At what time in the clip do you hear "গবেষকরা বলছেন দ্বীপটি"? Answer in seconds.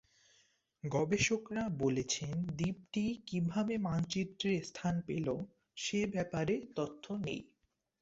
0.83-3.05